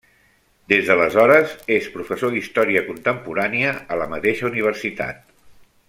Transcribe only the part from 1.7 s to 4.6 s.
és professor d'història contemporània a la mateixa